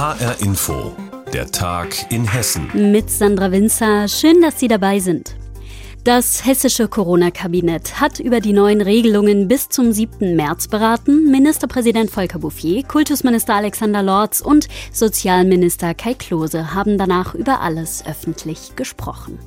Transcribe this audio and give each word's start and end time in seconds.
HR 0.00 0.40
Info, 0.40 0.96
der 1.30 1.50
Tag 1.50 2.10
in 2.10 2.26
Hessen. 2.26 2.70
Mit 2.90 3.10
Sandra 3.10 3.52
Winzer, 3.52 4.08
schön, 4.08 4.40
dass 4.40 4.58
Sie 4.58 4.66
dabei 4.66 4.98
sind. 4.98 5.36
Das 6.04 6.46
hessische 6.46 6.88
Corona-Kabinett 6.88 8.00
hat 8.00 8.18
über 8.18 8.40
die 8.40 8.54
neuen 8.54 8.80
Regelungen 8.80 9.46
bis 9.46 9.68
zum 9.68 9.92
7. 9.92 10.34
März 10.34 10.68
beraten. 10.68 11.30
Ministerpräsident 11.30 12.10
Volker 12.10 12.38
Bouffier, 12.38 12.82
Kultusminister 12.84 13.56
Alexander 13.56 14.02
Lorz 14.02 14.40
und 14.40 14.68
Sozialminister 14.90 15.92
Kai 15.92 16.14
Klose 16.14 16.72
haben 16.72 16.96
danach 16.96 17.34
über 17.34 17.60
alles 17.60 18.02
öffentlich 18.06 18.74
gesprochen. 18.76 19.38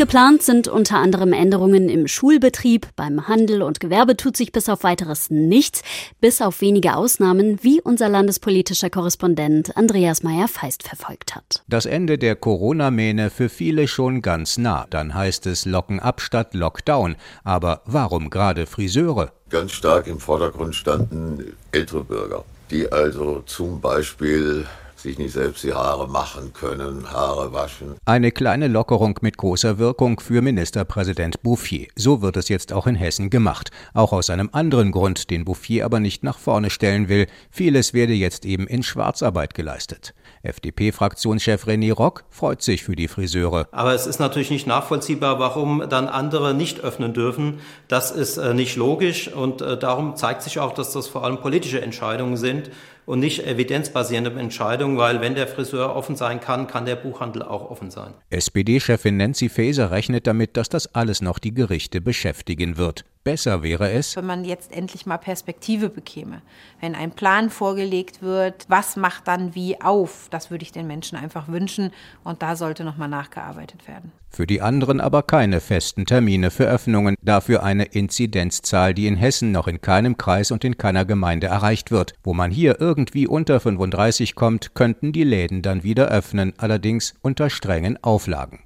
Geplant 0.00 0.42
sind 0.42 0.66
unter 0.66 0.96
anderem 0.96 1.34
Änderungen 1.34 1.90
im 1.90 2.08
Schulbetrieb, 2.08 2.86
beim 2.96 3.28
Handel 3.28 3.60
und 3.60 3.80
Gewerbe 3.80 4.16
tut 4.16 4.34
sich 4.34 4.50
bis 4.50 4.70
auf 4.70 4.82
weiteres 4.82 5.28
nichts, 5.28 5.82
bis 6.22 6.40
auf 6.40 6.62
wenige 6.62 6.96
Ausnahmen, 6.96 7.62
wie 7.62 7.82
unser 7.82 8.08
landespolitischer 8.08 8.88
Korrespondent 8.88 9.76
Andreas 9.76 10.22
Meyer-Feist 10.22 10.84
verfolgt 10.84 11.36
hat. 11.36 11.62
Das 11.68 11.84
Ende 11.84 12.16
der 12.16 12.34
Corona-Mähne 12.34 13.28
für 13.28 13.50
viele 13.50 13.86
schon 13.88 14.22
ganz 14.22 14.56
nah. 14.56 14.86
Dann 14.88 15.12
heißt 15.12 15.44
es 15.44 15.66
Locken 15.66 16.00
ab 16.00 16.22
statt 16.22 16.54
Lockdown. 16.54 17.16
Aber 17.44 17.82
warum 17.84 18.30
gerade 18.30 18.64
Friseure? 18.64 19.32
Ganz 19.50 19.72
stark 19.72 20.06
im 20.06 20.18
Vordergrund 20.18 20.74
standen 20.74 21.58
ältere 21.72 22.04
Bürger, 22.04 22.42
die 22.70 22.90
also 22.90 23.42
zum 23.44 23.82
Beispiel 23.82 24.64
sich 25.02 25.18
nicht 25.18 25.32
selbst 25.32 25.64
die 25.64 25.74
Haare 25.74 26.08
machen 26.08 26.52
können, 26.52 27.10
Haare 27.10 27.52
waschen. 27.52 27.94
Eine 28.04 28.32
kleine 28.32 28.68
Lockerung 28.68 29.18
mit 29.22 29.36
großer 29.36 29.78
Wirkung 29.78 30.20
für 30.20 30.42
Ministerpräsident 30.42 31.42
Bouffier. 31.42 31.88
So 31.96 32.22
wird 32.22 32.36
es 32.36 32.48
jetzt 32.48 32.72
auch 32.72 32.86
in 32.86 32.94
Hessen 32.94 33.30
gemacht. 33.30 33.70
Auch 33.94 34.12
aus 34.12 34.30
einem 34.30 34.50
anderen 34.52 34.92
Grund, 34.92 35.30
den 35.30 35.44
Bouffier 35.44 35.84
aber 35.84 36.00
nicht 36.00 36.22
nach 36.22 36.38
vorne 36.38 36.70
stellen 36.70 37.08
will. 37.08 37.26
Vieles 37.50 37.94
werde 37.94 38.12
jetzt 38.12 38.44
eben 38.44 38.66
in 38.66 38.82
Schwarzarbeit 38.82 39.54
geleistet. 39.54 40.14
FDP-Fraktionschef 40.42 41.66
René 41.66 41.92
Rock 41.92 42.24
freut 42.30 42.62
sich 42.62 42.82
für 42.82 42.96
die 42.96 43.08
Friseure. 43.08 43.68
Aber 43.72 43.94
es 43.94 44.06
ist 44.06 44.20
natürlich 44.20 44.50
nicht 44.50 44.66
nachvollziehbar, 44.66 45.38
warum 45.38 45.84
dann 45.88 46.08
andere 46.08 46.54
nicht 46.54 46.80
öffnen 46.80 47.12
dürfen. 47.12 47.60
Das 47.88 48.10
ist 48.10 48.38
äh, 48.38 48.54
nicht 48.54 48.76
logisch 48.76 49.28
und 49.28 49.60
äh, 49.60 49.78
darum 49.78 50.16
zeigt 50.16 50.42
sich 50.42 50.58
auch, 50.58 50.72
dass 50.72 50.92
das 50.92 51.08
vor 51.08 51.24
allem 51.24 51.38
politische 51.38 51.82
Entscheidungen 51.82 52.36
sind 52.36 52.70
und 53.10 53.18
nicht 53.18 53.44
evidenzbasierende 53.44 54.30
Entscheidungen, 54.38 54.96
weil 54.96 55.20
wenn 55.20 55.34
der 55.34 55.48
Friseur 55.48 55.96
offen 55.96 56.14
sein 56.14 56.38
kann, 56.38 56.68
kann 56.68 56.86
der 56.86 56.94
Buchhandel 56.94 57.42
auch 57.42 57.68
offen 57.68 57.90
sein. 57.90 58.14
SPD-Chefin 58.30 59.16
Nancy 59.16 59.48
Faeser 59.48 59.90
rechnet 59.90 60.28
damit, 60.28 60.56
dass 60.56 60.68
das 60.68 60.94
alles 60.94 61.20
noch 61.20 61.40
die 61.40 61.52
Gerichte 61.52 62.00
beschäftigen 62.00 62.76
wird. 62.76 63.04
Besser 63.24 63.64
wäre 63.64 63.90
es, 63.90 64.14
wenn 64.14 64.26
man 64.26 64.44
jetzt 64.44 64.70
endlich 64.70 65.06
mal 65.06 65.18
Perspektive 65.18 65.88
bekäme. 65.88 66.40
Wenn 66.80 66.94
ein 66.94 67.10
Plan 67.10 67.50
vorgelegt 67.50 68.22
wird, 68.22 68.66
was 68.68 68.94
macht 68.94 69.26
dann 69.26 69.56
wie 69.56 69.80
auf? 69.80 70.28
Das 70.30 70.52
würde 70.52 70.62
ich 70.62 70.70
den 70.70 70.86
Menschen 70.86 71.18
einfach 71.18 71.48
wünschen 71.48 71.90
und 72.22 72.42
da 72.42 72.54
sollte 72.54 72.84
noch 72.84 72.96
mal 72.96 73.08
nachgearbeitet 73.08 73.88
werden. 73.88 74.12
Für 74.32 74.46
die 74.46 74.62
anderen 74.62 75.00
aber 75.00 75.24
keine 75.24 75.60
festen 75.60 76.06
Termine 76.06 76.50
für 76.50 76.66
Öffnungen, 76.66 77.16
dafür 77.20 77.64
eine 77.64 77.84
Inzidenzzahl, 77.84 78.94
die 78.94 79.08
in 79.08 79.16
Hessen 79.16 79.50
noch 79.50 79.66
in 79.66 79.80
keinem 79.80 80.16
Kreis 80.16 80.52
und 80.52 80.64
in 80.64 80.78
keiner 80.78 81.04
Gemeinde 81.04 81.48
erreicht 81.48 81.90
wird. 81.90 82.14
Wo 82.22 82.32
man 82.32 82.52
hier 82.52 82.80
irgendwie 82.80 83.26
unter 83.26 83.58
35 83.58 84.36
kommt, 84.36 84.74
könnten 84.74 85.12
die 85.12 85.24
Läden 85.24 85.62
dann 85.62 85.82
wieder 85.82 86.08
öffnen, 86.08 86.54
allerdings 86.58 87.14
unter 87.22 87.50
strengen 87.50 88.02
Auflagen. 88.02 88.60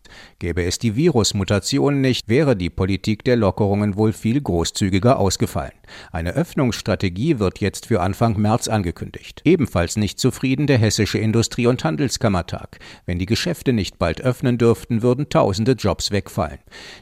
Gäbe 0.45 0.63
es 0.63 0.79
die 0.79 0.95
Virusmutation 0.95 2.03
nicht, 2.03 2.29
wäre 2.29 2.55
die 2.55 2.69
Politik 2.69 3.25
der 3.25 3.37
Lockerungen 3.37 3.97
wohl 3.97 4.13
viel 4.13 4.43
großzügiger 4.43 5.19
ausgefallen. 5.19 5.73
Eine 6.13 6.35
Öffnungsstrategie 6.35 7.39
wird 7.39 7.61
jetzt 7.61 7.87
für 7.87 8.03
Anfang 8.03 8.39
März 8.39 8.69
angekündigt. 8.69 9.41
Ebenfalls 9.47 9.97
nicht 9.97 10.19
zufrieden 10.19 10.67
der 10.67 10.77
Hessische 10.77 11.17
Industrie- 11.17 11.67
und 11.67 11.83
Handelskammertag. 11.83 12.79
Wenn 13.07 13.19
die 13.19 13.25
Geschäfte 13.25 13.73
nicht 13.73 13.99
bald 13.99 14.21
öffnen 14.21 14.59
dürften, 14.59 15.01
würden 15.01 15.31
tausende 15.31 15.73
Jobs 15.73 16.11
wegfallen. 16.11 16.59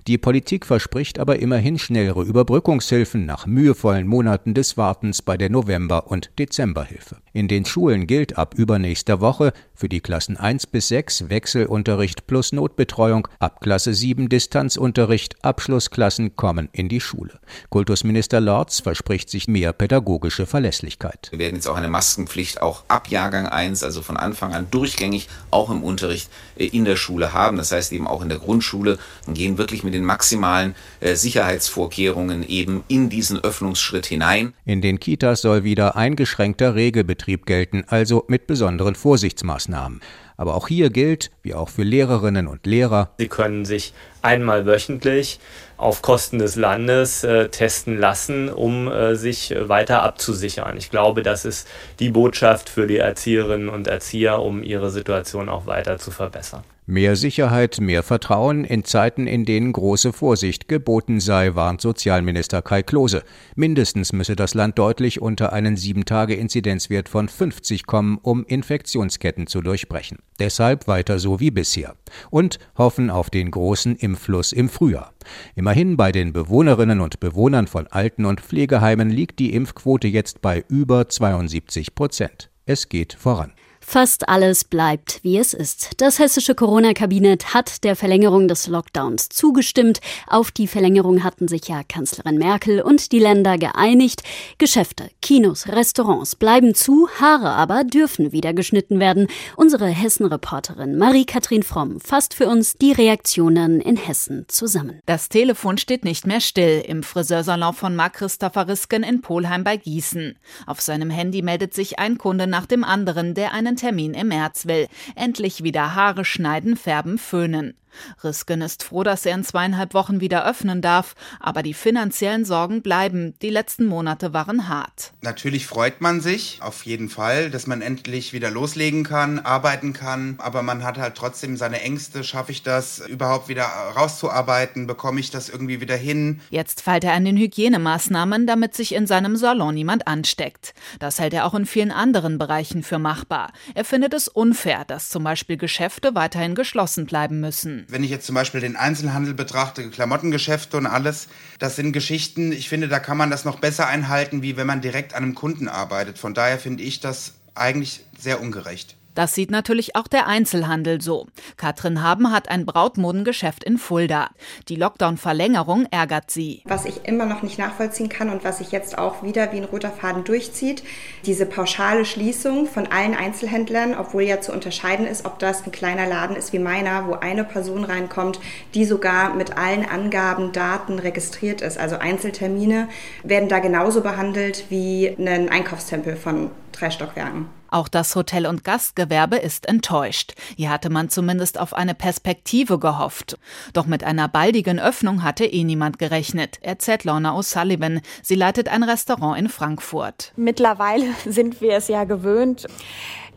Die 0.07 0.19
Politik 0.19 0.65
verspricht 0.65 1.19
aber 1.19 1.41
immerhin 1.41 1.81
schnellere 1.81 2.23
Überbrückungshilfen 2.23 3.27
nach 3.27 3.47
mühevollen 3.47 4.07
Monaten 4.07 4.55
des 4.55 4.77
Wartens 4.77 5.21
bei 5.21 5.37
der 5.37 5.51
November- 5.51 6.07
und 6.07 6.31
Dezemberhilfe. 6.39 7.17
In 7.33 7.49
den 7.49 7.65
Schulen 7.65 8.07
gilt 8.07 8.39
ab 8.39 8.55
übernächster 8.55 9.21
Woche 9.21 9.53
für 9.75 9.89
die 9.89 10.01
Klassen 10.01 10.37
1 10.37 10.69
bis 10.69 10.89
6 10.89 11.29
Wechselunterricht 11.29 12.29
plus 12.29 12.53
Notbetreuung, 12.53 13.27
ab 13.39 13.61
Klasse 13.61 13.95
7 13.95 14.29
Distanzunterricht, 14.29 15.37
Abschlussklassen 15.45 16.37
kommen 16.37 16.69
in 16.73 16.89
die 16.89 17.01
Schule. 17.01 17.41
Kultusminister 17.71 18.41
Lorz 18.41 18.81
verspricht 18.81 19.31
sich 19.31 19.49
mehr 19.49 19.73
pädagogische 19.73 20.47
Verlässlichkeit. 20.47 21.29
Wir 21.31 21.39
werden 21.39 21.57
jetzt 21.57 21.67
auch 21.67 21.77
eine 21.77 21.89
Maskenpflicht 21.89 22.63
auch 22.63 22.85
ab 22.89 23.09
Jahrgang 23.09 23.47
1, 23.47 23.83
also 23.83 24.03
von 24.03 24.17
Anfang 24.17 24.55
an 24.55 24.69
durchgängig, 24.71 25.29
auch 25.51 25.71
im 25.71 25.83
Unterricht 25.83 26.31
äh, 26.57 26.67
in 26.67 26.85
der 26.85 26.97
Schule 26.97 27.33
haben. 27.33 27.57
Das 27.57 27.73
heißt 27.73 27.93
eben 27.93 28.07
auch 28.07 28.23
in 28.23 28.29
der 28.29 28.39
Grundschule 28.39 28.99
und 29.27 29.35
gehen 29.35 29.59
wirklich 29.59 29.85
mit 29.85 29.95
den 29.95 30.05
maximalen 30.05 30.75
äh, 31.01 31.15
Sicherheitsvorkehrungen 31.15 32.47
eben 32.49 32.85
in 32.89 33.09
diesen 33.09 33.39
Öffnungsschritt 33.39 34.07
hinein. 34.07 34.55
In 34.65 34.81
den 34.81 35.01
Kitas 35.01 35.43
soll 35.43 35.65
wieder 35.65 35.97
eingeschränkter 35.97 36.75
Regelbetrieb 36.75 37.47
gelten, 37.47 37.85
also 37.87 38.25
mit 38.29 38.47
besonderen 38.47 38.95
Vorsichtsmaßnahmen. 38.95 40.01
Aber 40.43 40.57
auch 40.57 40.67
hier 40.67 40.91
gilt, 40.91 41.31
wie 41.43 41.55
auch 41.55 41.69
für 41.69 41.85
Lehrerinnen 41.85 42.49
und 42.49 42.67
Lehrer, 42.67 43.11
Sie 43.17 43.29
können 43.29 43.65
sich 43.65 43.95
einmal 44.23 44.67
wöchentlich 44.67 45.39
auf 45.77 46.01
Kosten 46.01 46.39
des 46.39 46.57
Landes 46.57 47.25
äh, 47.25 47.49
testen 47.49 47.99
lassen, 47.99 48.49
um 48.49 48.91
äh, 48.91 49.17
sich 49.17 49.55
weiter 49.59 50.03
abzusichern. 50.03 50.77
Ich 50.77 50.91
glaube, 50.91 51.23
das 51.23 51.45
ist 51.45 51.69
die 51.99 52.11
Botschaft 52.11 52.69
für 52.69 52.87
die 52.87 52.99
Erzieherinnen 52.99 53.69
und 53.69 53.89
Erzieher, 53.89 54.41
um 54.41 54.63
ihre 54.63 54.91
Situation 54.91 55.49
auch 55.49 55.67
weiter 55.67 55.99
zu 55.99 56.11
verbessern. 56.11 56.63
Mehr 56.85 57.15
Sicherheit, 57.15 57.81
mehr 57.81 58.03
Vertrauen 58.03 58.65
in 58.65 58.85
Zeiten, 58.85 59.29
in 59.29 59.45
denen 59.45 59.73
große 59.73 60.13
Vorsicht 60.13 60.67
geboten 60.67 61.21
sei, 61.21 61.55
warnt 61.55 61.81
Sozialminister 61.81 62.61
Kai 62.61 62.83
Klose. 62.83 63.23
Mindestens 63.55 64.13
müsse 64.13 64.35
das 64.35 64.55
Land 64.55 64.81
deutlich 64.81 65.23
unter 65.23 65.53
einen 65.53 65.77
7-Tage-Inzidenzwert 65.77 67.09
von 67.09 67.29
50 67.29 67.87
kommen, 67.87 68.19
um 68.21 68.45
Infektionsketten 68.45 69.47
zu 69.47 69.61
durchbrechen. 69.61 70.19
Deshalb 70.41 70.89
weiter 70.89 71.21
so 71.21 71.39
wie 71.39 71.53
bisher. 71.53 71.95
Und 72.31 72.59
hoffen 72.77 73.11
auf 73.11 73.31
den 73.31 73.53
großen 73.53 73.95
Impffluss 73.95 74.12
im 74.53 74.69
Frühjahr. 74.69 75.13
Immerhin 75.55 75.97
bei 75.97 76.13
den 76.13 76.33
Bewohnerinnen 76.33 77.01
und 77.01 77.21
Bewohnern 77.21 77.67
von 77.67 77.87
Alten- 77.87 78.25
und 78.25 78.41
Pflegeheimen 78.41 79.11
liegt 79.11 79.39
die 79.39 79.55
Impfquote 79.55 80.09
jetzt 80.09 80.43
bei 80.43 80.65
über 80.69 81.09
72 81.09 81.95
Prozent. 81.95 82.51
Es 82.65 82.89
geht 82.89 83.13
voran. 83.15 83.53
Fast 83.85 84.29
alles 84.29 84.65
bleibt, 84.65 85.19
wie 85.23 85.37
es 85.37 85.53
ist. 85.53 86.01
Das 86.01 86.19
hessische 86.19 86.55
Corona-Kabinett 86.55 87.53
hat 87.53 87.85
der 87.85 87.97
Verlängerung 87.97 88.49
des 88.49 88.67
Lockdowns 88.67 89.29
zugestimmt. 89.29 90.01
Auf 90.29 90.51
die 90.51 90.67
Verlängerung 90.67 91.25
hatten 91.25 91.49
sich 91.49 91.69
ja 91.69 91.83
Kanzlerin 91.87 92.39
Merkel 92.39 92.81
und 92.81 93.13
die 93.13 93.19
Länder 93.19 93.59
geeinigt. 93.59 94.23
Geschäfte, 94.57 95.11
Kinos, 95.21 95.69
Restaurants 95.69 96.37
bleiben 96.37 96.75
zu, 96.75 97.09
Haare 97.21 97.51
aber 97.51 97.85
dürfen 97.85 98.33
wieder 98.33 98.55
geschnitten 98.55 99.01
werden. 99.01 99.27
Unsere 99.57 99.89
Hessen-Reporterin 99.89 100.97
Marie-Kathrin 100.97 101.63
Fromm 101.63 102.01
fasst 102.01 102.35
für 102.35 102.49
uns 102.49 102.75
die 102.75 102.93
Reaktionen 102.93 103.81
in 103.81 103.97
Hessen 103.97 104.47
zusammen. 104.49 105.01
Das 105.05 105.29
Telefon 105.29 105.77
steht 105.77 106.05
nicht 106.05 106.27
mehr 106.27 106.41
still 106.41 106.83
im 106.87 107.03
Friseursalon 107.03 107.75
von 107.75 107.97
Marc 107.97 108.15
Christopher 108.15 108.69
Risken 108.69 109.03
in 109.03 109.21
Polheim 109.21 109.65
bei 109.65 109.77
Gießen. 109.77 110.39
Auf 110.67 110.81
seinem 110.81 111.11
Handy 111.11 111.43
meldet 111.43 111.75
sich 111.75 111.99
ein 111.99 112.17
Kunde 112.17 112.47
nach 112.47 112.67
dem 112.67 112.85
anderen, 112.85 113.35
der 113.35 113.53
einen 113.53 113.72
Termin 113.77 114.15
im 114.15 114.29
März 114.29 114.67
will. 114.67 114.89
Endlich 115.15 115.63
wieder 115.63 115.95
Haare 115.95 116.25
schneiden, 116.25 116.77
färben, 116.77 117.19
föhnen. 117.19 117.75
Risken 118.23 118.63
ist 118.63 118.83
froh, 118.83 119.03
dass 119.03 119.27
er 119.27 119.35
in 119.35 119.45
zweieinhalb 119.45 119.95
Wochen 119.95 120.21
wieder 120.21 120.47
öffnen 120.47 120.81
darf, 120.81 121.15
aber 121.41 121.63
die 121.63 121.75
finanziellen 121.75 122.45
Sorgen 122.45 122.83
bleiben. 122.83 123.35
Die 123.43 123.51
letzten 123.51 123.87
Monate 123.87 124.33
waren 124.33 124.69
hart. 124.69 125.13
Natürlich 125.21 125.67
freut 125.67 126.01
man 126.01 126.21
sich 126.21 126.59
auf 126.63 126.85
jeden 126.85 127.09
Fall, 127.09 127.51
dass 127.51 127.67
man 127.67 127.83
endlich 127.83 128.33
wieder 128.33 128.51
loslegen 128.51 129.05
kann, 129.05 129.39
arbeiten 129.39 129.93
kann, 129.93 130.37
aber 130.39 130.63
man 130.63 130.85
hat 130.85 130.99
halt 130.99 131.15
trotzdem 131.15 131.57
seine 131.57 131.81
Ängste. 131.81 132.25
Schaffe 132.25 132.53
ich 132.53 132.63
das 132.63 132.99
überhaupt 133.07 133.49
wieder 133.49 133.65
rauszuarbeiten? 133.65 134.87
Bekomme 134.87 135.21
ich 135.21 135.31
das 135.31 135.49
irgendwie 135.49 135.81
wieder 135.81 135.97
hin? 135.97 136.41
Jetzt 136.51 136.81
feilt 136.81 137.05
er 137.05 137.13
an 137.13 137.25
den 137.25 137.37
Hygienemaßnahmen, 137.37 138.47
damit 138.47 138.75
sich 138.75 138.95
in 138.95 139.07
seinem 139.07 139.37
Salon 139.37 139.75
niemand 139.75 140.07
ansteckt. 140.07 140.75
Das 140.99 141.19
hält 141.19 141.35
er 141.35 141.47
auch 141.47 141.55
in 141.55 141.67
vielen 141.67 141.91
anderen 141.91 142.39
Bereichen 142.39 142.83
für 142.83 142.99
machbar. 142.99 143.53
Er 143.75 143.85
findet 143.85 144.15
es 144.15 144.29
unfair, 144.29 144.85
dass 144.85 145.09
zum 145.09 145.25
Beispiel 145.25 145.57
Geschäfte 145.57 146.15
weiterhin 146.15 146.55
geschlossen 146.55 147.07
bleiben 147.07 147.41
müssen. 147.41 147.87
Wenn 147.89 148.05
ich 148.05 148.11
jetzt 148.11 148.27
zum 148.27 148.35
Beispiel 148.35 148.61
den 148.61 148.77
Einzelhandel 148.77 149.35
betrachte, 149.35 149.89
Klamottengeschäfte 149.91 150.77
und 150.77 150.87
alles, 150.87 151.29
das 151.59 151.77
sind 151.77 151.93
Geschichten, 151.93 152.53
ich 152.53 152.69
finde, 152.69 152.89
da 152.89 152.99
kann 152.99 153.17
man 153.17 153.31
das 153.31 153.45
noch 153.45 153.59
besser 153.59 153.87
einhalten, 153.87 154.43
wie 154.43 154.57
wenn 154.57 154.67
man 154.67 154.81
direkt 154.81 155.15
an 155.15 155.23
einem 155.23 155.35
Kunden 155.35 155.69
arbeitet. 155.69 156.19
Von 156.19 156.35
daher 156.35 156.59
finde 156.59 156.83
ich 156.83 157.01
das 157.01 157.35
eigentlich 157.55 158.05
sehr 158.19 158.41
ungerecht. 158.41 158.97
Das 159.15 159.35
sieht 159.35 159.51
natürlich 159.51 159.95
auch 159.95 160.09
der 160.09 160.27
Einzelhandel 160.27 161.03
so. 161.03 161.27
Katrin 161.57 162.03
Haben 162.03 162.33
hat 162.33 162.49
ein 162.49 162.65
Brautmodengeschäft 162.65 163.63
in 163.63 163.77
Fulda. 163.77 164.31
Die 164.69 164.77
Lockdown-Verlängerung 164.77 165.87
ärgert 165.91 166.31
sie. 166.31 166.63
Was 166.65 166.87
ich 166.87 167.05
immer 167.05 167.27
noch 167.27 167.43
nicht 167.43 167.59
nachvollziehen 167.59 168.09
kann 168.09 168.31
und 168.31 168.43
was 168.43 168.59
sich 168.59 168.73
jetzt 168.73 168.97
auch 168.97 169.23
wieder 169.23 169.53
wie 169.53 169.59
ein 169.59 169.65
roter 169.65 169.91
Faden 169.91 170.25
durchzieht, 170.25 170.83
diese 171.27 171.45
pauschale 171.45 172.05
Schließung 172.05 172.67
von 172.67 172.87
allen 172.87 173.15
Einzelhändlern, 173.15 173.95
obwohl 173.95 174.23
ja 174.23 174.41
zu 174.41 174.53
unterscheiden 174.53 175.07
ist, 175.07 175.27
ob 175.27 175.39
das 175.39 175.67
ein 175.67 175.73
kleiner 175.73 176.07
Laden 176.07 176.37
ist 176.37 176.53
wie 176.53 176.59
meiner, 176.59 177.07
wo 177.07 177.15
eine 177.15 177.45
Person 177.45 177.85
reinkommt, 177.85 178.41
die 178.75 178.87
sogar 178.87 179.35
mit 179.35 179.59
allen 179.59 179.85
Angaben, 179.89 180.53
Daten 180.53 180.99
registriert 180.99 181.61
ist. 181.61 181.77
Also 181.77 181.97
Einzeltermine 181.99 182.89
werden 183.23 183.49
da 183.49 183.59
genauso 183.59 184.01
behandelt 184.01 184.65
wie 184.71 185.15
ein 185.19 185.51
Einkaufstempel 185.51 186.17
von 186.17 186.51
drei 186.73 186.91
Stockwerken. 186.91 187.62
Auch 187.73 187.89
das 187.89 188.15
Hotel- 188.17 188.45
und 188.45 188.65
Gastgewerbe 188.65 189.37
ist 189.37 189.67
enttäuscht. 189.67 190.35
Hier 190.57 190.69
hatte 190.69 190.91
man 190.91 191.09
zumindest 191.09 191.59
auf 191.59 191.73
eine 191.73 191.95
Perspektive 191.95 192.79
gehofft. 192.79 193.39
Doch 193.73 193.87
mit 193.87 194.05
einer 194.05 194.29
baldigen 194.29 194.79
Öffnung 194.79 195.23
hatte 195.23 195.47
eh 195.47 195.65
niemand 195.65 195.99
gerechnet, 195.99 196.59
erzählt 196.61 197.05
Lorna 197.05 197.35
O'Sullivan. 197.35 198.03
Sie 198.23 198.35
leitet 198.35 198.69
ein 198.69 198.83
Restaurant 198.83 199.39
in 199.39 199.49
Frankfurt. 199.49 200.35
Mittlerweile 200.37 201.07
sind 201.25 201.63
wir 201.63 201.77
es 201.77 201.89
ja 201.89 202.05
gewöhnt. 202.05 202.67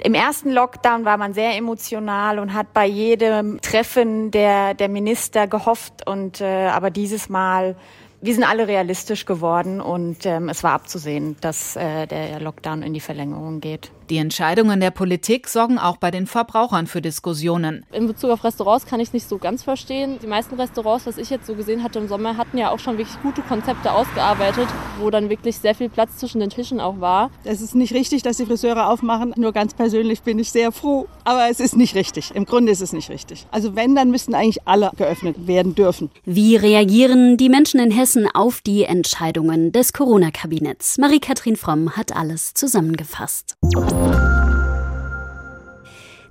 Im 0.03 0.13
ersten 0.13 0.51
Lockdown 0.51 1.05
war 1.05 1.15
man 1.15 1.33
sehr 1.33 1.55
emotional 1.55 2.37
und 2.37 2.53
hat 2.53 2.73
bei 2.73 2.85
jedem 2.85 3.61
Treffen 3.61 4.31
der, 4.31 4.73
der 4.73 4.89
Minister 4.89 5.47
gehofft. 5.47 6.05
Und 6.05 6.41
äh, 6.41 6.67
aber 6.67 6.89
dieses 6.91 7.29
Mal 7.29 7.77
wir 8.21 8.33
sind 8.33 8.43
alle 8.43 8.67
realistisch 8.67 9.25
geworden 9.25 9.79
und 9.79 10.25
ähm, 10.25 10.49
es 10.49 10.63
war 10.63 10.71
abzusehen, 10.71 11.35
dass 11.41 11.75
äh, 11.75 12.07
der 12.07 12.39
Lockdown 12.39 12.81
in 12.81 12.93
die 12.93 12.99
Verlängerung 12.99 13.59
geht. 13.59 13.91
Die 14.11 14.17
Entscheidungen 14.17 14.79
der 14.79 14.91
Politik 14.91 15.47
sorgen 15.47 15.79
auch 15.79 15.97
bei 15.97 16.11
den 16.11 16.27
Verbrauchern 16.27 16.85
für 16.85 17.01
Diskussionen. 17.01 17.83
In 17.91 18.05
Bezug 18.05 18.29
auf 18.29 18.43
Restaurants 18.43 18.85
kann 18.85 18.99
ich 18.99 19.07
es 19.07 19.13
nicht 19.13 19.27
so 19.27 19.39
ganz 19.39 19.63
verstehen. 19.63 20.19
Die 20.21 20.27
meisten 20.27 20.53
Restaurants, 20.55 21.07
was 21.07 21.17
ich 21.17 21.31
jetzt 21.31 21.47
so 21.47 21.55
gesehen 21.55 21.81
hatte 21.81 21.97
im 21.97 22.07
Sommer, 22.07 22.37
hatten 22.37 22.59
ja 22.59 22.69
auch 22.69 22.77
schon 22.77 22.99
wirklich 22.99 23.19
gute 23.23 23.41
Konzepte 23.41 23.91
ausgearbeitet, 23.91 24.67
wo 24.99 25.09
dann 25.09 25.31
wirklich 25.31 25.57
sehr 25.57 25.73
viel 25.73 25.89
Platz 25.89 26.17
zwischen 26.17 26.39
den 26.39 26.51
Tischen 26.51 26.79
auch 26.79 27.01
war. 27.01 27.31
Es 27.45 27.61
ist 27.61 27.73
nicht 27.73 27.93
richtig, 27.95 28.21
dass 28.21 28.37
die 28.37 28.45
Friseure 28.45 28.89
aufmachen. 28.89 29.33
Nur 29.37 29.53
ganz 29.53 29.73
persönlich 29.73 30.21
bin 30.21 30.37
ich 30.37 30.51
sehr 30.51 30.71
froh. 30.71 31.07
Aber 31.23 31.49
es 31.49 31.59
ist 31.59 31.75
nicht 31.75 31.95
richtig. 31.95 32.29
Im 32.35 32.45
Grunde 32.45 32.71
ist 32.71 32.81
es 32.81 32.93
nicht 32.93 33.09
richtig. 33.09 33.47
Also 33.49 33.75
wenn, 33.75 33.95
dann 33.95 34.11
müssten 34.11 34.35
eigentlich 34.35 34.67
alle 34.67 34.91
geöffnet 34.97 35.47
werden 35.47 35.73
dürfen. 35.73 36.11
Wie 36.25 36.55
reagieren 36.55 37.37
die 37.37 37.49
Menschen 37.49 37.79
in 37.79 37.89
Hessen 37.89 38.27
auf 38.31 38.61
die 38.61 38.83
Entscheidungen 38.83 39.71
des 39.71 39.93
Corona-Kabinetts? 39.93 40.99
Marie-Kathrin 40.99 41.55
Fromm 41.55 41.97
hat 41.97 42.15
alles 42.15 42.53
zusammengefasst. 42.53 43.55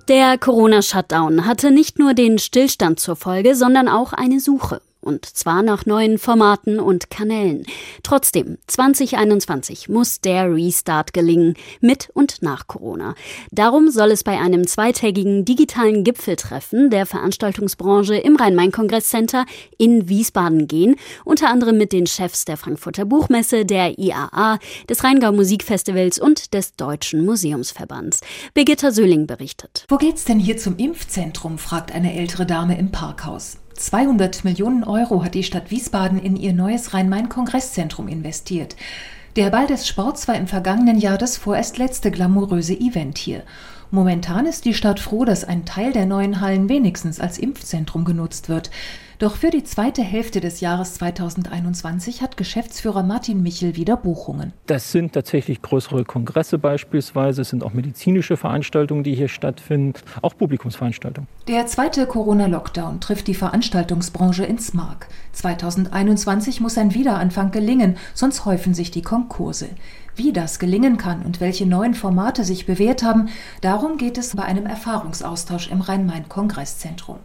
Der 0.07 0.37
Corona-Shutdown 0.37 1.45
hatte 1.45 1.71
nicht 1.71 1.97
nur 1.97 2.13
den 2.13 2.37
Stillstand 2.37 2.99
zur 2.99 3.15
Folge, 3.15 3.55
sondern 3.55 3.87
auch 3.87 4.13
eine 4.13 4.39
Suche 4.39 4.81
und 5.05 5.25
zwar 5.25 5.61
nach 5.61 5.85
neuen 5.85 6.17
Formaten 6.17 6.79
und 6.79 7.09
Kanälen. 7.09 7.65
Trotzdem, 8.03 8.57
2021 8.67 9.87
muss 9.89 10.19
der 10.19 10.53
Restart 10.53 11.13
gelingen, 11.13 11.55
mit 11.79 12.09
und 12.13 12.41
nach 12.41 12.67
Corona. 12.67 13.15
Darum 13.51 13.89
soll 13.89 14.11
es 14.11 14.23
bei 14.23 14.39
einem 14.39 14.67
zweitägigen 14.67 15.45
digitalen 15.45 16.03
Gipfeltreffen 16.03 16.89
der 16.89 17.05
Veranstaltungsbranche 17.05 18.15
im 18.15 18.35
Rhein-Main-Kongress-Center 18.35 19.45
in 19.77 20.09
Wiesbaden 20.09 20.67
gehen, 20.67 20.95
unter 21.23 21.49
anderem 21.49 21.77
mit 21.77 21.93
den 21.93 22.07
Chefs 22.07 22.45
der 22.45 22.57
Frankfurter 22.57 23.05
Buchmesse, 23.05 23.65
der 23.65 23.99
IAA, 23.99 24.59
des 24.89 25.03
Rheingau 25.03 25.31
Musikfestivals 25.31 26.19
und 26.19 26.53
des 26.53 26.75
Deutschen 26.75 27.25
Museumsverbands. 27.25 28.21
Birgitta 28.53 28.91
Söhling 28.91 29.27
berichtet. 29.27 29.85
Wo 29.89 29.97
geht's 29.97 30.25
denn 30.25 30.39
hier 30.39 30.57
zum 30.57 30.77
Impfzentrum? 30.77 31.57
fragt 31.57 31.91
eine 31.91 32.15
ältere 32.15 32.45
Dame 32.45 32.77
im 32.77 32.91
Parkhaus. 32.91 33.57
200 33.75 34.45
Millionen 34.45 34.83
Euro 34.85 35.23
hat 35.23 35.35
die 35.35 35.43
Stadt 35.43 35.69
Wiesbaden 35.69 36.17
in 36.17 36.37
ihr 36.37 36.53
neues 36.53 36.93
Rhein-Main-Kongress-Zentrum 36.93 38.07
investiert. 38.07 38.75
Der 39.35 39.49
Ball 39.49 39.67
des 39.67 39.85
Sports 39.85 40.29
war 40.29 40.35
im 40.35 40.47
vergangenen 40.47 40.97
Jahr 40.97 41.17
das 41.17 41.35
vorerst 41.35 41.77
letzte 41.77 42.09
glamouröse 42.09 42.73
Event 42.73 43.17
hier. 43.17 43.43
Momentan 43.91 44.45
ist 44.45 44.65
die 44.65 44.73
Stadt 44.73 44.99
froh, 44.99 45.25
dass 45.25 45.43
ein 45.43 45.65
Teil 45.65 45.93
der 45.93 46.05
neuen 46.05 46.41
Hallen 46.41 46.69
wenigstens 46.69 47.19
als 47.19 47.37
Impfzentrum 47.37 48.05
genutzt 48.05 48.49
wird. 48.49 48.71
Doch 49.17 49.37
für 49.37 49.49
die 49.49 49.63
zweite 49.63 50.01
Hälfte 50.01 50.41
des 50.41 50.59
Jahres 50.59 50.95
2021 50.95 52.21
hat 52.21 52.35
Geschäftsführer 52.35 53.01
Martin 53.01 53.41
Michel 53.41 53.77
wieder 53.77 53.95
Buchungen. 53.95 54.51
Das 54.65 54.91
sind 54.91 55.13
tatsächlich 55.13 55.61
größere 55.61 56.03
Kongresse 56.03 56.57
beispielsweise, 56.57 57.43
es 57.43 57.49
sind 57.49 57.63
auch 57.63 57.71
medizinische 57.71 58.35
Veranstaltungen, 58.35 59.05
die 59.05 59.15
hier 59.15 59.29
stattfinden, 59.29 59.93
auch 60.21 60.35
Publikumsveranstaltungen. 60.37 61.29
Der 61.47 61.65
zweite 61.65 62.05
Corona-Lockdown 62.07 62.99
trifft 62.99 63.27
die 63.27 63.35
Veranstaltungsbranche 63.35 64.43
ins 64.43 64.73
Mark. 64.73 65.07
2021 65.31 66.59
muss 66.59 66.77
ein 66.77 66.93
Wiederanfang 66.93 67.51
gelingen, 67.51 67.95
sonst 68.13 68.43
häufen 68.43 68.73
sich 68.73 68.91
die 68.91 69.01
Konkurse. 69.01 69.69
Wie 70.15 70.31
das 70.31 70.59
gelingen 70.59 70.97
kann 70.97 71.23
und 71.23 71.41
welche 71.41 71.65
neuen 71.65 71.93
Formate 71.93 72.45
sich 72.45 72.65
bewährt 72.65 73.03
haben, 73.03 73.27
darum 73.59 73.97
geht 73.97 74.17
es 74.17 74.35
bei 74.35 74.43
einem 74.43 74.65
Erfahrungsaustausch 74.65 75.69
im 75.69 75.81
Rhein-Main-Kongresszentrum. 75.81 77.17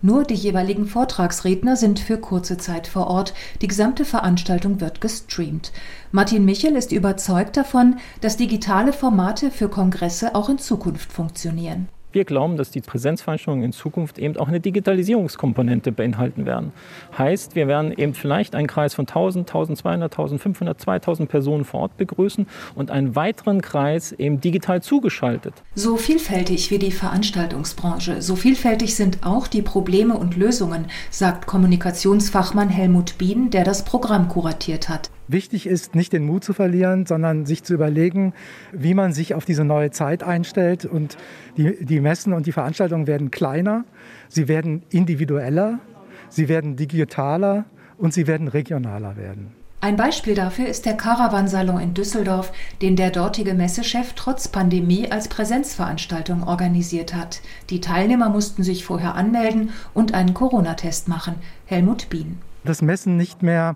Nur 0.00 0.24
die 0.24 0.34
jeweiligen 0.34 0.86
Vortragsredner 0.86 1.76
sind 1.76 2.00
für 2.00 2.18
kurze 2.18 2.56
Zeit 2.56 2.88
vor 2.88 3.06
Ort. 3.06 3.34
Die 3.60 3.68
gesamte 3.68 4.04
Veranstaltung 4.04 4.80
wird 4.80 5.00
gestreamt. 5.00 5.70
Martin 6.10 6.44
Michel 6.44 6.74
ist 6.74 6.90
überzeugt 6.90 7.56
davon, 7.56 7.98
dass 8.20 8.36
digitale 8.36 8.92
Formate 8.92 9.52
für 9.52 9.68
Kongresse 9.68 10.34
auch 10.34 10.48
in 10.48 10.58
Zukunft 10.58 11.12
funktionieren. 11.12 11.88
Wir 12.12 12.24
glauben, 12.24 12.58
dass 12.58 12.70
die 12.70 12.82
Präsenzveranstaltungen 12.82 13.64
in 13.64 13.72
Zukunft 13.72 14.18
eben 14.18 14.36
auch 14.36 14.48
eine 14.48 14.60
Digitalisierungskomponente 14.60 15.92
beinhalten 15.92 16.44
werden. 16.44 16.72
Heißt, 17.16 17.54
wir 17.54 17.68
werden 17.68 17.92
eben 17.96 18.12
vielleicht 18.12 18.54
einen 18.54 18.66
Kreis 18.66 18.94
von 18.94 19.06
1000, 19.06 19.48
1200, 19.48 20.12
1500, 20.12 20.78
2000 20.78 21.28
Personen 21.30 21.64
vor 21.64 21.80
Ort 21.80 21.96
begrüßen 21.96 22.46
und 22.74 22.90
einen 22.90 23.16
weiteren 23.16 23.62
Kreis 23.62 24.12
eben 24.12 24.40
digital 24.40 24.82
zugeschaltet. 24.82 25.54
So 25.74 25.96
vielfältig 25.96 26.70
wie 26.70 26.78
die 26.78 26.92
Veranstaltungsbranche, 26.92 28.20
so 28.20 28.36
vielfältig 28.36 28.94
sind 28.94 29.18
auch 29.22 29.46
die 29.46 29.62
Probleme 29.62 30.16
und 30.16 30.36
Lösungen, 30.36 30.86
sagt 31.10 31.46
Kommunikationsfachmann 31.46 32.68
Helmut 32.68 33.16
Bien, 33.16 33.48
der 33.50 33.64
das 33.64 33.84
Programm 33.84 34.28
kuratiert 34.28 34.90
hat. 34.90 35.10
Wichtig 35.32 35.66
ist, 35.66 35.94
nicht 35.94 36.12
den 36.12 36.26
Mut 36.26 36.44
zu 36.44 36.52
verlieren, 36.52 37.06
sondern 37.06 37.46
sich 37.46 37.64
zu 37.64 37.72
überlegen, 37.72 38.34
wie 38.72 38.92
man 38.92 39.12
sich 39.12 39.34
auf 39.34 39.46
diese 39.46 39.64
neue 39.64 39.90
Zeit 39.90 40.22
einstellt. 40.22 40.84
Und 40.84 41.16
die, 41.56 41.84
die 41.84 42.00
Messen 42.00 42.34
und 42.34 42.46
die 42.46 42.52
Veranstaltungen 42.52 43.06
werden 43.06 43.30
kleiner, 43.30 43.84
sie 44.28 44.46
werden 44.46 44.82
individueller, 44.90 45.78
sie 46.28 46.48
werden 46.48 46.76
digitaler 46.76 47.64
und 47.96 48.12
sie 48.12 48.26
werden 48.26 48.48
regionaler 48.48 49.16
werden. 49.16 49.52
Ein 49.80 49.96
Beispiel 49.96 50.34
dafür 50.34 50.66
ist 50.66 50.86
der 50.86 50.96
Caravansalon 50.96 51.80
in 51.80 51.94
Düsseldorf, 51.94 52.52
den 52.82 52.94
der 52.94 53.10
dortige 53.10 53.54
Messechef 53.54 54.12
trotz 54.14 54.46
Pandemie 54.46 55.10
als 55.10 55.26
Präsenzveranstaltung 55.26 56.44
organisiert 56.44 57.14
hat. 57.14 57.40
Die 57.68 57.80
Teilnehmer 57.80 58.28
mussten 58.28 58.62
sich 58.62 58.84
vorher 58.84 59.16
anmelden 59.16 59.70
und 59.92 60.14
einen 60.14 60.34
Corona-Test 60.34 61.08
machen. 61.08 61.34
Helmut 61.66 62.10
Bien. 62.10 62.38
Das 62.64 62.80
Messen 62.80 63.16
nicht 63.16 63.42
mehr 63.42 63.74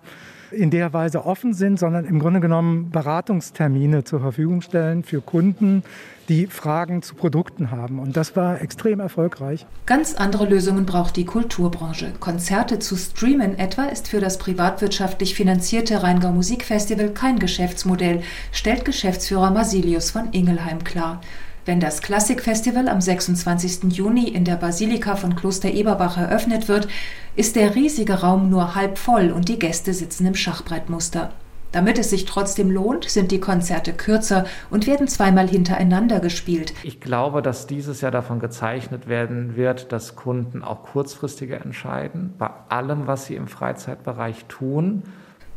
in 0.50 0.71
der 0.71 0.93
Weise 0.93 1.25
offen 1.25 1.55
sind, 1.55 1.79
sondern 1.79 2.05
im 2.05 2.19
Grunde 2.19 2.41
genommen 2.41 2.91
Beratungstermine 2.91 4.05
zur 4.05 4.21
Verfügung 4.21 4.62
stellen 4.62 5.03
für 5.03 5.21
Kunden, 5.21 5.83
die 6.29 6.47
Fragen 6.47 7.03
zu 7.03 7.15
Produkten 7.15 7.71
haben. 7.71 7.99
Und 7.99 8.17
das 8.17 8.35
war 8.37 8.61
extrem 8.61 9.00
erfolgreich. 9.00 9.67
Ganz 9.87 10.15
andere 10.15 10.47
Lösungen 10.47 10.87
braucht 10.87 11.17
die 11.17 11.25
Kulturbranche. 11.25 12.12
Konzerte 12.21 12.79
zu 12.79 12.97
streamen 12.97 13.59
etwa 13.59 13.85
ist 13.85 14.09
für 14.09 14.21
das 14.21 14.38
privatwirtschaftlich 14.38 15.35
finanzierte 15.35 16.03
Rheingau 16.03 16.33
Musikfestival 16.33 17.11
kein 17.11 17.38
Geschäftsmodell, 17.38 18.23
stellt 18.53 18.85
Geschäftsführer 18.85 19.50
Masilius 19.50 20.11
von 20.11 20.33
Ingelheim 20.33 20.83
klar. 20.85 21.21
Wenn 21.66 21.80
das 21.80 22.00
Klassikfestival 22.00 22.88
am 22.88 23.00
26. 23.00 23.92
Juni 23.92 24.28
in 24.28 24.44
der 24.44 24.54
Basilika 24.54 25.16
von 25.16 25.35
Kloster 25.35 25.68
Eberbach 25.68 26.16
eröffnet 26.16 26.68
wird, 26.68 26.87
ist 27.35 27.56
der 27.56 27.75
riesige 27.75 28.20
Raum 28.20 28.49
nur 28.50 28.76
halb 28.76 28.99
voll 28.99 29.32
und 29.32 29.49
die 29.49 29.58
Gäste 29.58 29.92
sitzen 29.92 30.26
im 30.26 30.37
Schachbrettmuster. 30.37 31.32
Damit 31.73 31.99
es 31.99 32.11
sich 32.11 32.25
trotzdem 32.25 32.70
lohnt, 32.70 33.11
sind 33.11 33.32
die 33.32 33.40
Konzerte 33.40 33.92
kürzer 33.92 34.46
und 34.70 34.87
werden 34.87 35.08
zweimal 35.08 35.49
hintereinander 35.49 36.20
gespielt. 36.20 36.73
Ich 36.85 37.00
glaube, 37.00 37.42
dass 37.42 37.66
dieses 37.66 38.00
Jahr 38.00 38.12
davon 38.12 38.38
gezeichnet 38.38 39.08
werden 39.08 39.56
wird, 39.56 39.90
dass 39.90 40.14
Kunden 40.14 40.62
auch 40.62 40.85
kurzfristiger 40.85 41.61
entscheiden, 41.61 42.32
bei 42.38 42.49
allem, 42.68 43.08
was 43.08 43.26
sie 43.26 43.35
im 43.35 43.49
Freizeitbereich 43.49 44.44
tun. 44.44 45.02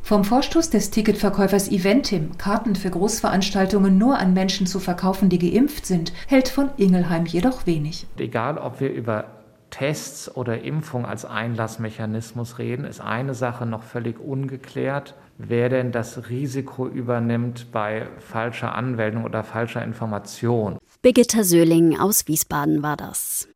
Vom 0.01 0.23
Vorstoß 0.23 0.69
des 0.69 0.91
Ticketverkäufers 0.91 1.69
Eventim, 1.69 2.37
Karten 2.37 2.75
für 2.75 2.89
Großveranstaltungen 2.89 3.97
nur 3.97 4.17
an 4.17 4.33
Menschen 4.33 4.65
zu 4.65 4.79
verkaufen, 4.79 5.29
die 5.29 5.39
geimpft 5.39 5.85
sind, 5.85 6.13
hält 6.27 6.49
von 6.49 6.69
Ingelheim 6.77 7.25
jedoch 7.25 7.65
wenig. 7.65 8.07
Egal, 8.17 8.57
ob 8.57 8.79
wir 8.79 8.91
über 8.91 9.25
Tests 9.69 10.35
oder 10.35 10.61
Impfung 10.61 11.05
als 11.05 11.25
Einlassmechanismus 11.25 12.57
reden, 12.57 12.85
ist 12.85 13.01
eine 13.01 13.33
Sache 13.33 13.65
noch 13.65 13.83
völlig 13.83 14.19
ungeklärt. 14.19 15.15
Wer 15.37 15.69
denn 15.69 15.91
das 15.91 16.29
Risiko 16.29 16.87
übernimmt 16.87 17.71
bei 17.71 18.07
falscher 18.19 18.75
Anmeldung 18.75 19.23
oder 19.23 19.43
falscher 19.43 19.83
Information? 19.83 20.77
Birgitta 21.01 21.43
Söhling 21.43 21.97
aus 21.97 22.27
Wiesbaden 22.27 22.83
war 22.83 22.97
das. 22.97 23.47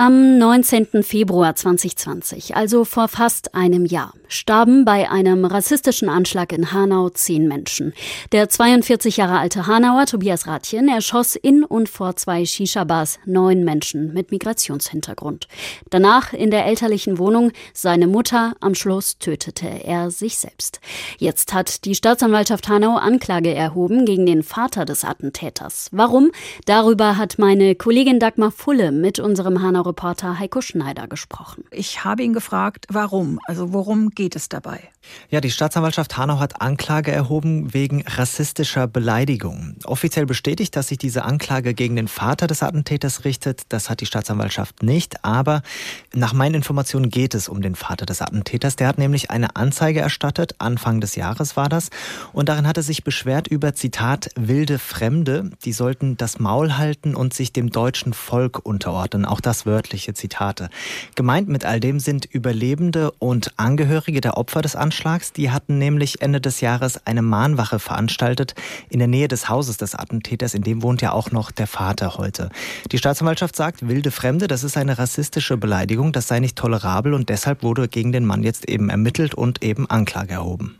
Am 0.00 0.38
19. 0.38 1.02
Februar 1.02 1.54
2020, 1.54 2.56
also 2.56 2.86
vor 2.86 3.06
fast 3.06 3.54
einem 3.54 3.84
Jahr, 3.84 4.14
starben 4.28 4.86
bei 4.86 5.10
einem 5.10 5.44
rassistischen 5.44 6.08
Anschlag 6.08 6.54
in 6.54 6.72
Hanau 6.72 7.10
zehn 7.10 7.46
Menschen. 7.46 7.92
Der 8.32 8.48
42 8.48 9.18
Jahre 9.18 9.38
alte 9.38 9.66
Hanauer 9.66 10.06
Tobias 10.06 10.46
Rathjen 10.46 10.88
erschoss 10.88 11.36
in 11.36 11.64
und 11.64 11.90
vor 11.90 12.16
zwei 12.16 12.46
Shisha-Bars 12.46 13.18
neun 13.26 13.62
Menschen 13.62 14.14
mit 14.14 14.30
Migrationshintergrund. 14.30 15.48
Danach 15.90 16.32
in 16.32 16.50
der 16.50 16.64
elterlichen 16.64 17.18
Wohnung 17.18 17.52
seine 17.74 18.06
Mutter, 18.06 18.54
am 18.60 18.74
Schluss 18.74 19.18
tötete 19.18 19.68
er 19.84 20.10
sich 20.10 20.38
selbst. 20.38 20.80
Jetzt 21.18 21.52
hat 21.52 21.84
die 21.84 21.94
Staatsanwaltschaft 21.94 22.70
Hanau 22.70 22.96
Anklage 22.96 23.52
erhoben 23.52 24.06
gegen 24.06 24.24
den 24.24 24.44
Vater 24.44 24.86
des 24.86 25.04
Attentäters. 25.04 25.90
Warum? 25.92 26.30
Darüber 26.64 27.18
hat 27.18 27.38
meine 27.38 27.74
Kollegin 27.74 28.18
Dagmar 28.18 28.50
Fulle 28.50 28.92
mit 28.92 29.18
unserem 29.18 29.60
Hanau-Reporter 29.90 30.38
Heiko 30.38 30.60
Schneider 30.60 31.08
gesprochen. 31.08 31.64
Ich 31.70 32.04
habe 32.04 32.22
ihn 32.22 32.32
gefragt, 32.32 32.86
warum? 32.90 33.40
Also 33.46 33.72
worum 33.72 34.10
geht 34.10 34.36
es 34.36 34.48
dabei? 34.48 34.88
Ja, 35.30 35.40
die 35.40 35.50
Staatsanwaltschaft 35.50 36.16
Hanau 36.16 36.38
hat 36.38 36.60
Anklage 36.60 37.12
erhoben 37.12 37.72
wegen 37.72 38.02
rassistischer 38.06 38.86
Beleidigung. 38.86 39.76
Offiziell 39.84 40.26
bestätigt, 40.26 40.74
dass 40.76 40.88
sich 40.88 40.98
diese 40.98 41.24
Anklage 41.24 41.74
gegen 41.74 41.96
den 41.96 42.08
Vater 42.08 42.46
des 42.46 42.62
Attentäters 42.62 43.24
richtet. 43.24 43.62
Das 43.68 43.90
hat 43.90 44.00
die 44.00 44.06
Staatsanwaltschaft 44.06 44.82
nicht. 44.82 45.24
Aber 45.24 45.62
nach 46.14 46.32
meinen 46.32 46.54
Informationen 46.54 47.10
geht 47.10 47.34
es 47.34 47.48
um 47.48 47.62
den 47.62 47.74
Vater 47.74 48.06
des 48.06 48.22
Attentäters. 48.22 48.76
Der 48.76 48.88
hat 48.88 48.98
nämlich 48.98 49.30
eine 49.30 49.56
Anzeige 49.56 50.00
erstattet. 50.00 50.54
Anfang 50.58 51.00
des 51.00 51.16
Jahres 51.16 51.56
war 51.56 51.68
das. 51.68 51.90
Und 52.32 52.48
darin 52.48 52.66
hat 52.66 52.76
er 52.76 52.82
sich 52.82 53.04
beschwert 53.04 53.48
über, 53.48 53.74
Zitat, 53.74 54.30
wilde 54.36 54.78
Fremde. 54.78 55.50
Die 55.64 55.72
sollten 55.72 56.16
das 56.16 56.38
Maul 56.38 56.76
halten 56.76 57.14
und 57.14 57.34
sich 57.34 57.52
dem 57.52 57.70
deutschen 57.70 58.14
Volk 58.14 58.60
unterordnen. 58.64 59.24
Auch 59.24 59.40
das 59.40 59.66
wörtliche 59.66 60.14
Zitate. 60.14 60.70
Gemeint 61.14 61.48
mit 61.48 61.64
all 61.64 61.80
dem 61.80 62.00
sind 62.00 62.24
Überlebende 62.24 63.10
und 63.12 63.52
Angehörige 63.58 64.20
der 64.20 64.36
Opfer 64.36 64.62
des 64.62 64.76
Anschlags. 64.76 64.99
Die 65.36 65.50
hatten 65.50 65.78
nämlich 65.78 66.20
Ende 66.20 66.40
des 66.40 66.60
Jahres 66.60 67.06
eine 67.06 67.22
Mahnwache 67.22 67.78
veranstaltet 67.78 68.54
in 68.88 68.98
der 68.98 69.08
Nähe 69.08 69.28
des 69.28 69.48
Hauses 69.48 69.76
des 69.76 69.94
Attentäters. 69.94 70.54
In 70.54 70.62
dem 70.62 70.82
wohnt 70.82 71.02
ja 71.02 71.12
auch 71.12 71.30
noch 71.30 71.50
der 71.50 71.66
Vater 71.66 72.18
heute. 72.18 72.50
Die 72.92 72.98
Staatsanwaltschaft 72.98 73.56
sagt, 73.56 73.88
wilde 73.88 74.10
Fremde, 74.10 74.46
das 74.46 74.64
ist 74.64 74.76
eine 74.76 74.98
rassistische 74.98 75.56
Beleidigung, 75.56 76.12
das 76.12 76.28
sei 76.28 76.40
nicht 76.40 76.56
tolerabel 76.56 77.14
und 77.14 77.28
deshalb 77.28 77.62
wurde 77.62 77.88
gegen 77.88 78.12
den 78.12 78.26
Mann 78.26 78.42
jetzt 78.42 78.68
eben 78.68 78.90
ermittelt 78.90 79.34
und 79.34 79.62
eben 79.62 79.88
Anklage 79.88 80.34
erhoben. 80.34 80.76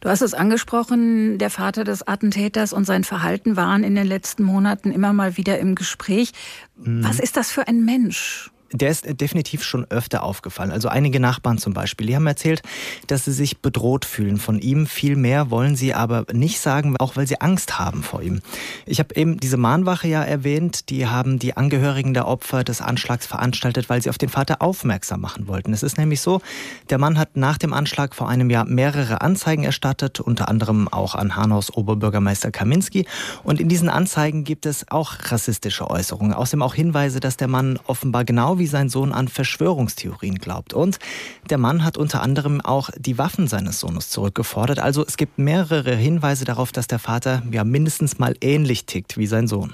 Du 0.00 0.08
hast 0.08 0.22
es 0.22 0.34
angesprochen, 0.34 1.38
der 1.38 1.50
Vater 1.50 1.84
des 1.84 2.06
Attentäters 2.06 2.72
und 2.72 2.84
sein 2.84 3.04
Verhalten 3.04 3.56
waren 3.56 3.84
in 3.84 3.94
den 3.94 4.06
letzten 4.06 4.42
Monaten 4.42 4.90
immer 4.90 5.12
mal 5.12 5.36
wieder 5.36 5.60
im 5.60 5.76
Gespräch. 5.76 6.32
Was 6.76 7.20
ist 7.20 7.36
das 7.36 7.52
für 7.52 7.68
ein 7.68 7.84
Mensch? 7.84 8.50
Der 8.72 8.90
ist 8.90 9.20
definitiv 9.20 9.62
schon 9.62 9.86
öfter 9.90 10.22
aufgefallen. 10.22 10.70
Also 10.70 10.88
einige 10.88 11.20
Nachbarn 11.20 11.58
zum 11.58 11.74
Beispiel, 11.74 12.06
die 12.06 12.16
haben 12.16 12.26
erzählt, 12.26 12.62
dass 13.06 13.24
sie 13.24 13.32
sich 13.32 13.58
bedroht 13.58 14.04
fühlen 14.04 14.38
von 14.38 14.58
ihm. 14.58 14.86
Viel 14.86 15.16
mehr 15.16 15.50
wollen 15.50 15.76
sie 15.76 15.94
aber 15.94 16.26
nicht 16.32 16.60
sagen, 16.60 16.96
auch 16.98 17.16
weil 17.16 17.26
sie 17.26 17.40
Angst 17.40 17.78
haben 17.78 18.02
vor 18.02 18.22
ihm. 18.22 18.40
Ich 18.86 18.98
habe 18.98 19.14
eben 19.14 19.38
diese 19.38 19.56
Mahnwache 19.56 20.08
ja 20.08 20.22
erwähnt. 20.22 20.88
Die 20.90 21.06
haben 21.06 21.38
die 21.38 21.56
Angehörigen 21.56 22.14
der 22.14 22.26
Opfer 22.26 22.64
des 22.64 22.80
Anschlags 22.80 23.26
veranstaltet, 23.26 23.88
weil 23.90 24.02
sie 24.02 24.10
auf 24.10 24.18
den 24.18 24.28
Vater 24.28 24.62
aufmerksam 24.62 25.20
machen 25.20 25.46
wollten. 25.48 25.72
Es 25.72 25.82
ist 25.82 25.98
nämlich 25.98 26.20
so, 26.20 26.40
der 26.90 26.98
Mann 26.98 27.18
hat 27.18 27.36
nach 27.36 27.58
dem 27.58 27.72
Anschlag 27.72 28.14
vor 28.14 28.28
einem 28.28 28.50
Jahr 28.50 28.64
mehrere 28.64 29.20
Anzeigen 29.20 29.64
erstattet, 29.64 30.20
unter 30.20 30.48
anderem 30.48 30.88
auch 30.88 31.14
an 31.14 31.36
Hanaus 31.36 31.72
Oberbürgermeister 31.72 32.50
Kaminski. 32.50 33.06
Und 33.44 33.60
in 33.60 33.68
diesen 33.68 33.88
Anzeigen 33.88 34.44
gibt 34.44 34.66
es 34.66 34.90
auch 34.90 35.14
rassistische 35.30 35.90
Äußerungen. 35.90 36.32
Außerdem 36.34 36.62
auch 36.62 36.74
Hinweise, 36.74 37.20
dass 37.20 37.36
der 37.36 37.48
Mann 37.48 37.78
offenbar 37.86 38.24
genau 38.24 38.58
wie 38.58 38.61
wie 38.62 38.66
sein 38.68 38.88
Sohn 38.88 39.12
an 39.12 39.26
Verschwörungstheorien 39.26 40.36
glaubt. 40.36 40.72
Und 40.72 41.00
der 41.50 41.58
Mann 41.58 41.82
hat 41.82 41.96
unter 41.96 42.22
anderem 42.22 42.60
auch 42.60 42.90
die 42.96 43.18
Waffen 43.18 43.48
seines 43.48 43.80
Sohnes 43.80 44.08
zurückgefordert. 44.10 44.78
Also 44.78 45.04
es 45.04 45.16
gibt 45.16 45.36
mehrere 45.36 45.96
Hinweise 45.96 46.44
darauf, 46.44 46.70
dass 46.70 46.86
der 46.86 47.00
Vater 47.00 47.42
ja 47.50 47.64
mindestens 47.64 48.20
mal 48.20 48.36
ähnlich 48.40 48.86
tickt 48.86 49.18
wie 49.18 49.26
sein 49.26 49.48
Sohn. 49.48 49.72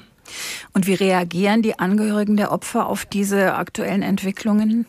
Und 0.73 0.87
wie 0.87 0.95
reagieren 0.95 1.61
die 1.61 1.79
Angehörigen 1.79 2.39
der 2.39 2.51
Opfer 2.51 2.87
auf 2.87 3.05
diese 3.05 3.57
aktuellen 3.57 4.01
Entwicklungen? 4.01 4.87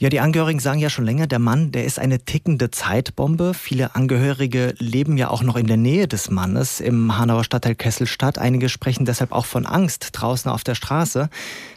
Ja, 0.00 0.08
die 0.10 0.20
Angehörigen 0.20 0.60
sagen 0.60 0.78
ja 0.78 0.90
schon 0.90 1.04
länger, 1.04 1.26
der 1.26 1.40
Mann, 1.40 1.72
der 1.72 1.84
ist 1.84 1.98
eine 1.98 2.20
tickende 2.20 2.70
Zeitbombe. 2.70 3.52
Viele 3.52 3.96
Angehörige 3.96 4.72
leben 4.78 5.16
ja 5.16 5.28
auch 5.28 5.42
noch 5.42 5.56
in 5.56 5.66
der 5.66 5.76
Nähe 5.76 6.06
des 6.06 6.30
Mannes 6.30 6.78
im 6.78 7.18
Hanauer 7.18 7.42
Stadtteil 7.42 7.74
Kesselstadt. 7.74 8.38
Einige 8.38 8.68
sprechen 8.68 9.06
deshalb 9.06 9.32
auch 9.32 9.44
von 9.44 9.66
Angst 9.66 10.10
draußen 10.12 10.48
auf 10.52 10.62
der 10.62 10.76
Straße. 10.76 11.28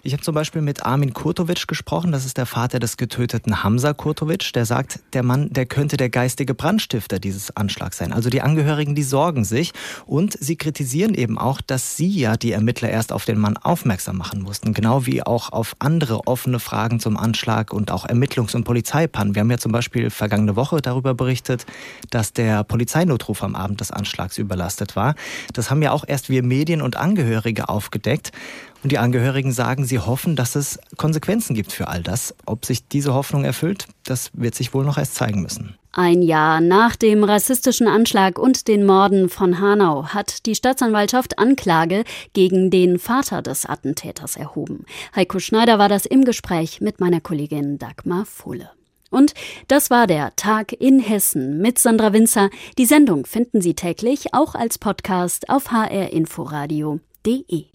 Ich 0.03 0.13
habe 0.13 0.21
zum 0.21 0.35
Beispiel 0.35 0.61
mit 0.61 0.85
Armin 0.85 1.13
Kurtovic 1.13 1.67
gesprochen. 1.67 2.11
Das 2.11 2.23
ist 2.23 2.37
der 2.37 2.45
Vater 2.45 2.77
des 2.77 2.95
getöteten 2.95 3.63
Hamza 3.63 3.93
Kurtovic. 3.93 4.53
Der 4.53 4.67
sagt, 4.67 4.99
der 5.13 5.23
Mann, 5.23 5.49
der 5.49 5.65
könnte 5.65 5.97
der 5.97 6.11
geistige 6.11 6.53
Brandstifter 6.53 7.17
dieses 7.17 7.57
Anschlags 7.57 7.97
sein. 7.97 8.13
Also 8.13 8.29
die 8.29 8.43
Angehörigen, 8.43 8.93
die 8.93 9.01
sorgen 9.01 9.45
sich 9.45 9.73
und 10.05 10.37
sie 10.39 10.57
kritisieren 10.57 11.15
eben 11.15 11.39
auch, 11.39 11.59
dass 11.59 11.97
sie 11.97 12.09
ja 12.09 12.37
die 12.37 12.51
Ermittler 12.51 12.91
erst 12.91 13.13
auf 13.13 13.25
den 13.25 13.39
Mann 13.39 13.57
aufmerksam 13.57 14.17
machen 14.17 14.43
mussten. 14.43 14.75
Genau 14.75 15.07
wie 15.07 15.23
auch 15.23 15.51
auf 15.51 15.75
andere 15.79 16.27
offene 16.27 16.59
Fragen 16.59 16.99
zum 16.99 17.17
Anschlag 17.17 17.73
und 17.73 17.89
auch 17.89 18.10
Ermittlungs- 18.11 18.55
und 18.55 18.63
Polizeipannen. 18.63 19.35
Wir 19.35 19.41
haben 19.41 19.51
ja 19.51 19.57
zum 19.57 19.71
Beispiel 19.71 20.09
vergangene 20.09 20.55
Woche 20.55 20.81
darüber 20.81 21.13
berichtet, 21.13 21.65
dass 22.09 22.33
der 22.33 22.63
Polizeinotruf 22.63 23.43
am 23.43 23.55
Abend 23.55 23.81
des 23.81 23.91
Anschlags 23.91 24.37
überlastet 24.37 24.95
war. 24.95 25.15
Das 25.53 25.69
haben 25.69 25.81
ja 25.81 25.91
auch 25.91 26.03
erst 26.07 26.29
wir 26.29 26.43
Medien 26.43 26.81
und 26.81 26.97
Angehörige 26.97 27.69
aufgedeckt. 27.69 28.31
Und 28.83 28.91
die 28.91 28.97
Angehörigen 28.97 29.51
sagen, 29.51 29.85
sie 29.85 29.99
hoffen, 29.99 30.35
dass 30.35 30.55
es 30.55 30.79
Konsequenzen 30.97 31.53
gibt 31.55 31.71
für 31.71 31.87
all 31.87 32.01
das. 32.01 32.33
Ob 32.45 32.65
sich 32.65 32.87
diese 32.87 33.13
Hoffnung 33.13 33.43
erfüllt, 33.43 33.87
das 34.03 34.31
wird 34.33 34.55
sich 34.55 34.73
wohl 34.73 34.85
noch 34.85 34.97
erst 34.97 35.15
zeigen 35.15 35.41
müssen. 35.41 35.75
Ein 35.93 36.21
Jahr 36.21 36.61
nach 36.61 36.95
dem 36.95 37.25
rassistischen 37.25 37.87
Anschlag 37.87 38.39
und 38.39 38.69
den 38.69 38.85
Morden 38.85 39.27
von 39.27 39.59
Hanau 39.59 40.05
hat 40.05 40.45
die 40.45 40.55
Staatsanwaltschaft 40.55 41.37
Anklage 41.37 42.05
gegen 42.31 42.69
den 42.69 42.97
Vater 42.97 43.41
des 43.41 43.65
Attentäters 43.65 44.37
erhoben. 44.37 44.85
Heiko 45.13 45.39
Schneider 45.39 45.79
war 45.79 45.89
das 45.89 46.05
im 46.05 46.23
Gespräch 46.23 46.79
mit 46.79 47.01
meiner 47.01 47.19
Kollegin 47.19 47.77
Dagmar 47.77 48.25
Fulle. 48.25 48.69
Und 49.09 49.33
das 49.67 49.89
war 49.89 50.07
der 50.07 50.33
Tag 50.37 50.71
in 50.71 51.01
Hessen 51.01 51.57
mit 51.57 51.77
Sandra 51.77 52.13
Winzer. 52.13 52.49
Die 52.77 52.85
Sendung 52.85 53.25
finden 53.25 53.59
Sie 53.59 53.73
täglich 53.73 54.33
auch 54.33 54.55
als 54.55 54.77
Podcast 54.77 55.49
auf 55.49 55.71
hrinforadio.de. 55.71 57.70